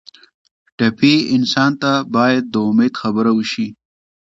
ټپي 0.77 1.13
انسان 1.35 1.71
ته 1.81 1.91
باید 2.15 2.43
د 2.53 2.55
امید 2.69 2.93
خبره 3.01 3.31
وشي. 3.37 3.67